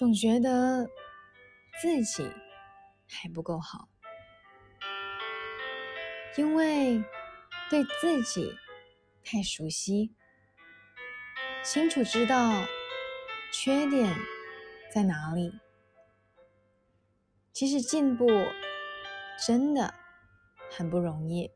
[0.00, 0.88] 总觉得
[1.82, 2.26] 自己
[3.06, 3.86] 还不够好，
[6.38, 7.04] 因为
[7.68, 8.50] 对自己
[9.22, 10.14] 太熟悉，
[11.62, 12.50] 清楚知道
[13.52, 14.16] 缺点
[14.90, 15.52] 在哪里。
[17.52, 18.26] 其实进步
[19.46, 19.92] 真的
[20.70, 21.52] 很不容易，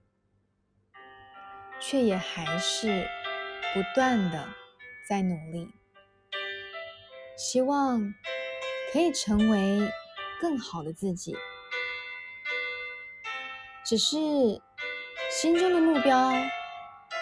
[1.81, 3.09] 却也还是
[3.73, 4.47] 不断的
[5.09, 5.73] 在努力。
[7.37, 8.15] 希望
[8.93, 9.93] 可以成为
[10.41, 11.37] 更好的自己，
[13.85, 14.17] 只是
[15.31, 16.31] 心中的目标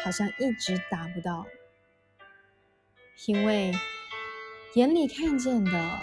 [0.05, 1.47] 好像一直达不到，
[3.27, 3.73] 因为
[4.75, 5.99] 眼里看见的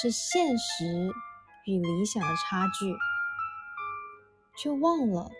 [0.00, 0.84] 是现实
[1.66, 2.94] 与理想的差距，
[4.58, 5.30] 却忘了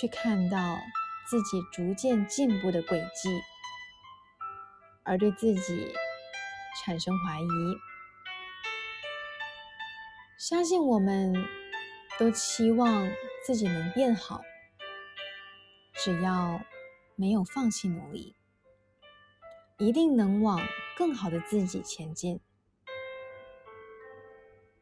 [0.00, 0.78] 去看到
[1.28, 3.38] 自己逐渐进步的轨迹，
[5.04, 5.94] 而对自己。
[6.84, 7.46] 产生怀疑，
[10.38, 11.34] 相信我们
[12.18, 13.10] 都期望
[13.44, 14.42] 自己能变好，
[15.94, 16.60] 只要
[17.16, 18.36] 没有放弃努力，
[19.78, 20.60] 一定能往
[20.96, 22.40] 更好的自己前进。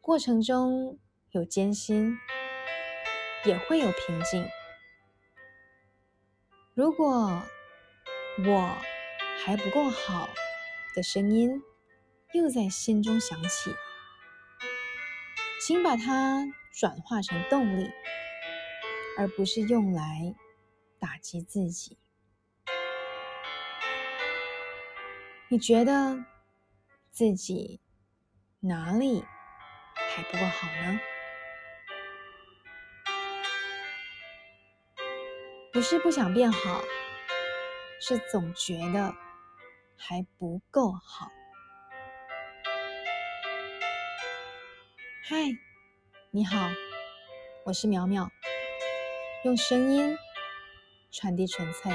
[0.01, 0.99] 过程中
[1.31, 2.19] 有艰辛，
[3.45, 4.47] 也会有平静。
[6.75, 7.41] 如果
[8.47, 8.77] 我
[9.45, 10.29] 还不够好
[10.97, 11.63] 的声音。
[12.35, 13.73] 又在心中响起，
[15.61, 17.89] 请把它转化成动力，
[19.17, 20.35] 而不是用来
[20.99, 21.97] 打击自己。
[25.49, 26.25] 你觉得
[27.13, 27.81] 自己
[28.59, 29.25] 哪里
[29.95, 31.01] 还不够好呢？
[35.73, 36.83] 不是不想变好，
[38.01, 39.15] 是总觉得
[39.97, 41.31] 还不够好。
[45.27, 45.37] 嗨，
[46.33, 46.69] 你好，
[47.65, 48.31] 我是苗苗，
[49.43, 50.15] 用声音
[51.11, 51.91] 传递纯粹。